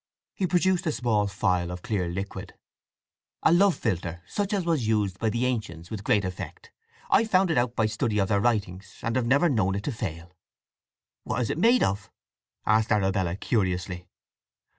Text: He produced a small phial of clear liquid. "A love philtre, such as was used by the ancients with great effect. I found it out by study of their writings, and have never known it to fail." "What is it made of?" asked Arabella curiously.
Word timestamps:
He 0.33 0.47
produced 0.47 0.87
a 0.87 0.91
small 0.91 1.27
phial 1.27 1.69
of 1.69 1.83
clear 1.83 2.07
liquid. 2.09 2.55
"A 3.43 3.51
love 3.53 3.75
philtre, 3.75 4.23
such 4.25 4.51
as 4.51 4.65
was 4.65 4.87
used 4.87 5.19
by 5.19 5.29
the 5.29 5.45
ancients 5.45 5.91
with 5.91 6.03
great 6.03 6.25
effect. 6.25 6.71
I 7.11 7.23
found 7.23 7.51
it 7.51 7.57
out 7.59 7.75
by 7.75 7.85
study 7.85 8.17
of 8.17 8.27
their 8.29 8.41
writings, 8.41 8.95
and 9.03 9.15
have 9.15 9.27
never 9.27 9.47
known 9.47 9.75
it 9.75 9.83
to 9.83 9.91
fail." 9.91 10.33
"What 11.23 11.39
is 11.41 11.51
it 11.51 11.59
made 11.59 11.83
of?" 11.83 12.09
asked 12.65 12.91
Arabella 12.91 13.35
curiously. 13.35 14.07